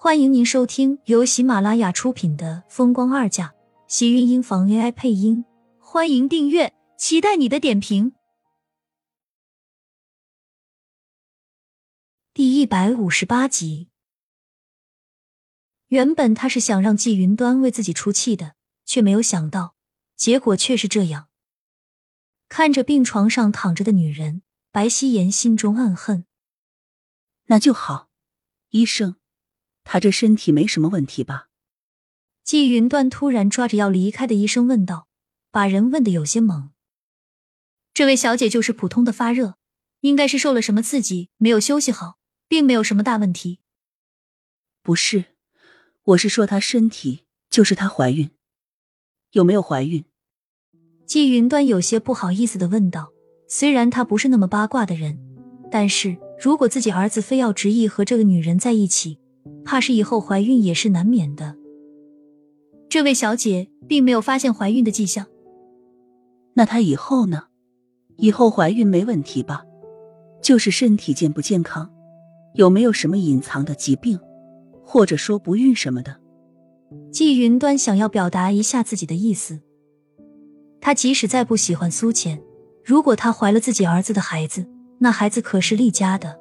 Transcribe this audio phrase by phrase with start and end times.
[0.00, 3.48] 欢迎您收听由喜马拉雅出品的《风光二嫁》，
[3.88, 5.44] 喜运音房 AI 配音。
[5.80, 8.12] 欢迎订阅，期待你的点评。
[12.32, 13.88] 第一百五十八集。
[15.88, 18.54] 原本他是想让季云端为自己出气的，
[18.84, 19.74] 却没有想到
[20.14, 21.28] 结果却是这样。
[22.48, 26.24] 看着病床上躺着的女人，白希言心中暗恨。
[27.46, 28.08] 那就好，
[28.68, 29.16] 医生，
[29.90, 31.48] 他这身体没什么问题吧？
[32.44, 35.08] 季云端突然抓着要离开的医生问道，
[35.50, 36.68] 把人问的有些懵。
[37.94, 39.54] 这位小姐就是普通的发热，
[40.00, 43.60] 应该是受了什么刺激，没有休息好，并没有什么大问题。
[44.82, 45.24] 不是，
[46.04, 48.30] 我是说她身体，就是她怀孕，
[49.30, 50.04] 有没有怀孕？
[51.06, 53.14] 季云端有些不好意思的问道。
[53.48, 55.18] 虽然他不是那么八卦的人，
[55.70, 59.18] 但是如果自己儿子非要执意和这个女人在一起，
[59.68, 61.54] 怕是以后怀孕也是难免的。
[62.88, 65.26] 这位小姐并没有发现怀孕的迹象。
[66.54, 67.42] 那她以后呢？
[68.16, 69.66] 以后怀孕没问题吧？
[70.40, 71.90] 就是身体健不健康，
[72.54, 74.18] 有没有什么隐藏的疾病，
[74.82, 76.16] 或者说不孕什么的？
[77.12, 79.60] 季云端想要表达一下自己的意思。
[80.80, 82.42] 他即使再不喜欢苏浅，
[82.82, 84.64] 如果她怀了自己儿子的孩子，
[85.00, 86.40] 那孩子可是厉家的。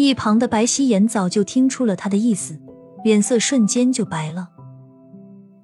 [0.00, 2.56] 一旁的白希言早就听出了他的意思，
[3.02, 4.48] 脸色瞬间就白了。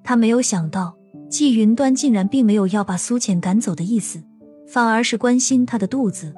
[0.03, 0.93] 他没有想到
[1.29, 4.21] 季云端竟然并没有要把苏浅赶走的意思，
[4.67, 6.35] 反而是关心她的肚子。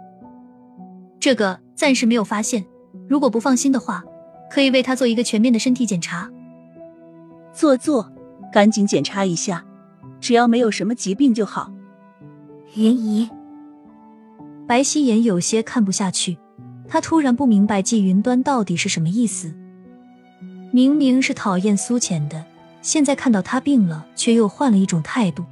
[1.19, 2.63] 这个暂时没有发现，
[3.09, 4.03] 如果不放心的话，
[4.51, 6.29] 可以为她做一个全面的身体检查。
[7.51, 8.11] 做做，
[8.53, 9.65] 赶紧检查一下。
[10.21, 11.71] 只要没有什么疾病就好。
[12.75, 13.27] 云姨，
[14.67, 16.37] 白希言有些看不下去，
[16.89, 19.53] 他突然不明白季云端到底是什么意思。
[20.71, 22.45] 明明是讨厌苏浅的，
[22.81, 25.45] 现在看到他病了，却又换了一种态度。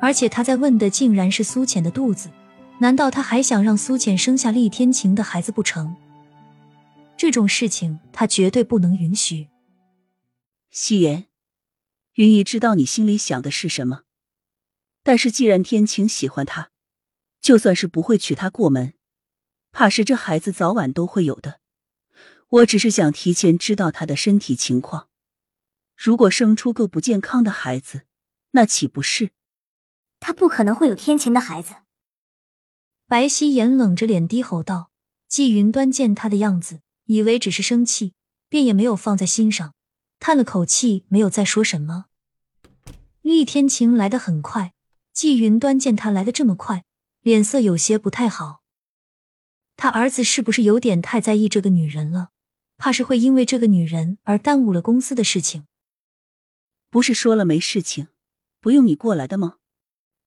[0.00, 2.30] 而且他在问的竟然是苏浅的肚子，
[2.78, 5.96] 难道他还想让苏浅生下厉天晴的孩子不成？
[7.16, 9.48] 这种事情他绝对不能允许。
[10.70, 11.26] 夕颜，
[12.14, 14.02] 云姨知道你心里想的是什么。
[15.02, 16.70] 但是，既然天晴喜欢他，
[17.40, 18.92] 就算是不会娶她过门，
[19.78, 21.60] 怕是这孩子早晚都会有的。
[22.48, 25.06] 我只是想提前知道他的身体情况，
[25.96, 28.02] 如果生出个不健康的孩子，
[28.50, 29.30] 那岂不是？
[30.18, 31.76] 他不可能会有天晴的孩子。
[33.06, 34.90] 白希言冷着脸低吼道。
[35.28, 38.14] 季云端见他的样子，以为只是生气，
[38.48, 39.74] 便也没有放在心上，
[40.18, 42.06] 叹了口气，没有再说什么。
[43.22, 44.72] 厉天晴来得很快。
[45.12, 46.84] 季云端见他来的这么快，
[47.20, 48.57] 脸色有些不太好。
[49.78, 52.30] 他儿子是不是有点太在意这个女人了？
[52.76, 55.68] 怕是会因为这个女人而耽误了公司的事情。
[56.90, 58.08] 不是说了没事情，
[58.60, 59.58] 不用你过来的吗？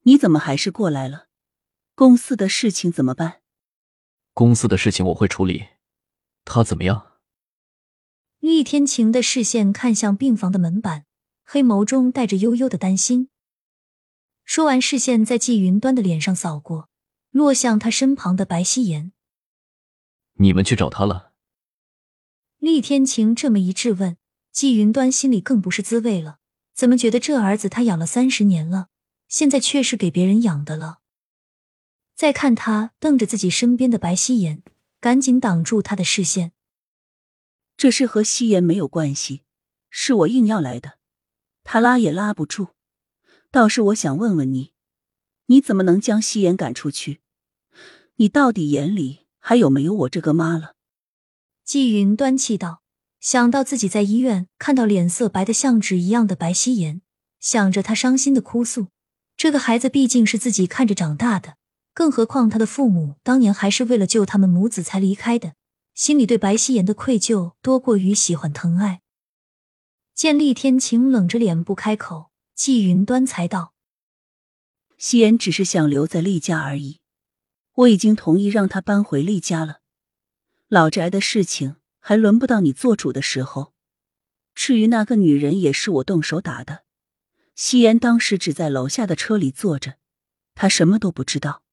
[0.04, 1.28] 你怎么还是过来了？
[1.96, 3.42] 公司的事情怎么办？
[4.34, 5.68] 公司的事情我会处理。
[6.46, 7.20] 他怎么样？
[8.40, 11.06] 厉天晴的视线看向病房的门板，
[11.44, 13.28] 黑眸中带着悠悠的担心。
[14.46, 16.88] 说完，视线在季云端的脸上扫过，
[17.32, 19.12] 落向他身旁的白希言。
[20.36, 21.32] 你们去找他了？
[22.58, 24.18] 厉天晴这么一质问，
[24.52, 26.40] 季云端心里更不是滋味了。
[26.74, 28.88] 怎么觉得这儿子他养了三十年了，
[29.28, 31.00] 现在却是给别人养的了？
[32.16, 34.64] 再看他瞪着自己身边的白希言，
[35.00, 36.54] 赶紧挡住他的视线。
[37.78, 39.42] 这事和希言没有关系，
[39.90, 41.00] 是我硬要来的，
[41.64, 42.70] 他拉也拉不住。
[43.50, 44.74] 倒是我想问问你，
[45.48, 47.22] 你怎么能将夕颜赶出去？
[48.16, 50.76] 你到底眼里还有没有我这个妈了？
[51.66, 52.82] 季云端气道，
[53.20, 57.02] 想到自己在医院看到脸色白的像纸一样的白希颜，
[57.40, 58.88] 想着他伤心的哭诉，
[59.36, 61.58] 这个孩子毕竟是自己看着长大的，
[61.94, 65.56] 更何况他的父母当年还是为了救他们母子才离开的，
[65.94, 69.02] 心里对白希颜的愧疚多过于喜欢疼爱。
[70.16, 72.32] 见厉天晴冷着脸不开口。
[72.54, 73.74] 季云端才道
[75.00, 77.00] ：“夕颜只是想留在厉家而已，
[77.82, 79.82] 我已经同意让他搬回厉家了。
[80.68, 83.74] 老宅的事情还轮不到你做主的时候。
[84.54, 86.84] 至于那个女人，也是我动手打的。
[87.56, 89.96] 夕颜当时只在楼下的车里坐着，
[90.54, 91.64] 她什么都不知道。”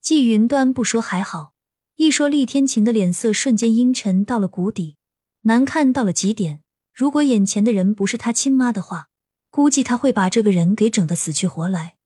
[0.00, 1.54] 季云端不说还好，
[1.96, 4.96] 一说厉天晴的脸色瞬间阴沉到了谷底，
[5.42, 6.62] 难看到了极点。
[6.92, 9.08] 如果眼前的人不是他亲妈的话。
[9.54, 11.96] 估计他会把这个人给整得死去活来。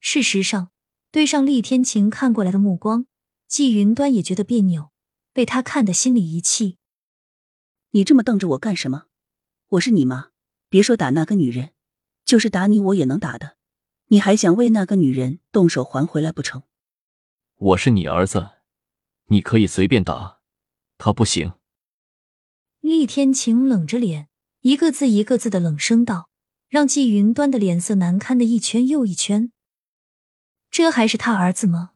[0.00, 0.71] 事实上，
[1.12, 3.04] 对上厉天晴看过来的目光，
[3.46, 4.92] 季云端也觉得别扭，
[5.34, 6.78] 被他看得心里一气。
[7.90, 9.04] 你这么瞪着我干什么？
[9.68, 10.30] 我是你妈，
[10.70, 11.72] 别说打那个女人，
[12.24, 13.58] 就是打你我也能打的。
[14.06, 16.62] 你还想为那个女人动手还回来不成？
[17.56, 18.48] 我是你儿子，
[19.26, 20.38] 你可以随便打，
[20.96, 21.52] 他不行。
[22.80, 24.30] 厉天晴冷着脸，
[24.62, 26.30] 一个字一个字的冷声道，
[26.70, 29.52] 让季云端的脸色难堪的一圈又一圈。
[30.72, 31.92] 这还是他儿子吗？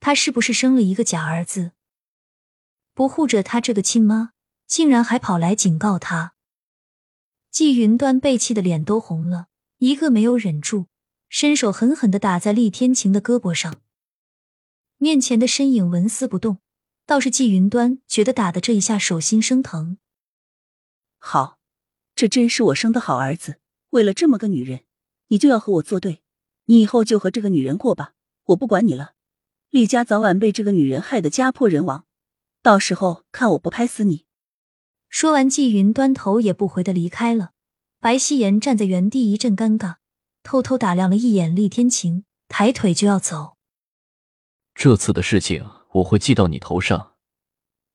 [0.00, 1.70] 他是不是生了一个假儿子？
[2.92, 4.32] 不护着他这个亲妈，
[4.66, 6.34] 竟然还跑来警告他。
[7.52, 9.46] 季云端被气的脸都红了，
[9.78, 10.86] 一个没有忍住。
[11.28, 13.80] 伸手狠狠的打在厉天晴的胳膊上，
[14.96, 16.58] 面前的身影纹丝不动，
[17.04, 19.98] 倒是季云端觉得打的这一下手心生疼。
[21.18, 21.58] 好，
[22.16, 23.60] 这真是我生的好儿子。
[23.90, 24.84] 为了这么个女人，
[25.28, 26.22] 你就要和我作对？
[26.66, 28.12] 你以后就和这个女人过吧，
[28.44, 29.14] 我不管你了。
[29.70, 32.04] 厉家早晚被这个女人害得家破人亡，
[32.62, 34.24] 到时候看我不拍死你！
[35.08, 37.52] 说完，季云端头也不回的离开了。
[38.00, 39.96] 白希言站在原地一阵尴尬。
[40.42, 43.56] 偷偷打量了一眼厉天晴，抬腿就要走。
[44.74, 47.14] 这次的事情我会记到你头上，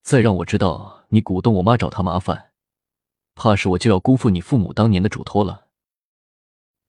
[0.03, 2.51] 再让我知道你鼓动我妈找他麻烦，
[3.35, 5.67] 怕是我就要辜负你父母当年的嘱托了。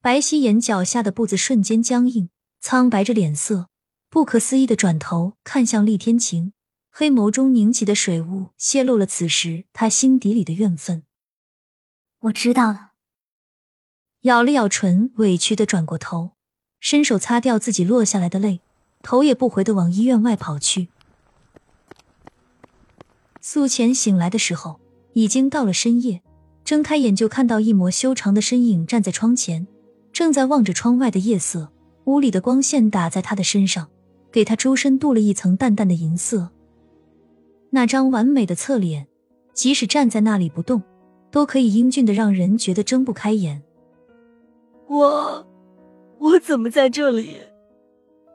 [0.03, 2.29] 白希言脚下的步子瞬间僵硬，
[2.61, 3.69] 苍白着脸色，
[4.11, 6.53] 不可思议的转头看向厉天晴，
[6.91, 11.05] 黑眸中凝起的水雾泄露了此时他心底里的怨愤。
[12.23, 12.91] 我知道了。
[14.23, 16.33] 咬了咬唇，委屈的转过头，
[16.81, 18.61] 伸手擦掉自己落下来的泪，
[19.05, 20.89] 头也不回的往医院外跑去。
[23.41, 24.81] 素浅醒来的时候，
[25.13, 26.23] 已经到了深夜，
[26.65, 29.69] 睁开眼就看到一抹修长的身影站在窗前，
[30.23, 31.69] 正在望着窗外的夜色。
[32.05, 33.89] 屋里的光线打在他的身上，
[34.31, 36.49] 给他周身镀了一层淡淡的银色。
[37.71, 39.09] 那张完美的侧脸，
[39.53, 40.81] 即使站在那里不动，
[41.33, 43.65] 都可以英俊的让人觉得睁不开眼。
[44.87, 45.45] 我，
[46.21, 47.39] 我怎么在这里？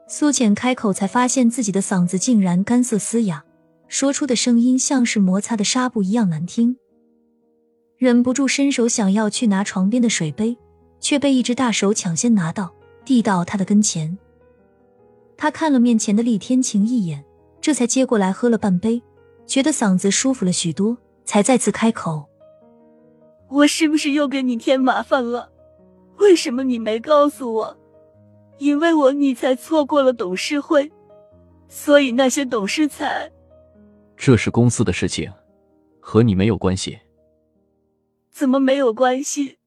[0.06, 3.42] 苏浅开口，才发现自己的嗓子竟然干涩嘶哑，
[3.86, 6.76] 说出的声音像是摩擦的纱布一样难听。
[7.96, 10.58] 忍不住伸手想要去拿床边的水杯，
[11.00, 12.74] 却被一只大手抢先拿到，
[13.04, 14.16] 递到他的跟前。
[15.36, 17.24] 他看了面前的厉天晴一眼，
[17.60, 19.02] 这才接过来喝了半杯，
[19.46, 22.24] 觉得嗓子舒服了许多，才再次开口
[23.48, 25.52] ：“我是不是又给你添麻烦了？”
[26.18, 27.78] 为什么你没告诉我？
[28.58, 30.90] 因为我你才错过了董事会，
[31.68, 33.30] 所以那些董事才……
[34.16, 35.32] 这是公司的事情，
[36.00, 36.98] 和你没有关系。
[38.32, 39.57] 怎么没有关系？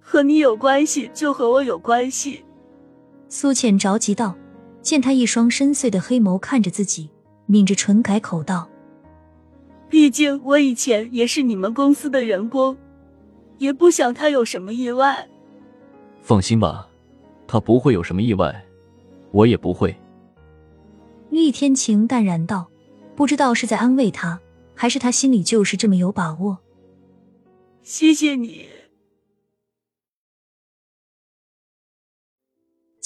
[0.00, 2.42] 和你有关系就和我有关系。
[3.28, 4.34] 苏浅着急道，
[4.82, 7.10] 见他一双深邃的黑眸看着自己，
[7.46, 8.68] 抿着唇改口道
[9.88, 12.76] ：“毕竟我以前也是你们公司的员工，
[13.58, 15.28] 也不想他有什么意外。”
[16.22, 16.88] 放心吧，
[17.46, 18.64] 他不会有什么意外，
[19.30, 19.94] 我也不会。
[21.30, 22.68] 厉天晴淡然道，
[23.14, 24.40] 不知道是在安慰他，
[24.74, 26.58] 还是他心里就是这么有把握。
[27.82, 28.66] 谢谢你，